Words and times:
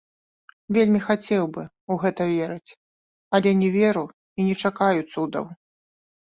Вельмі 0.75 1.01
хацеў 1.07 1.43
бы 1.57 1.63
ў 1.65 1.93
гэта 2.03 2.23
верыць, 2.31 2.75
але 3.39 3.49
не 3.61 3.69
веру 3.77 4.03
і 4.09 4.41
не 4.49 4.55
чакаю 4.65 4.97
цудаў. 5.13 5.45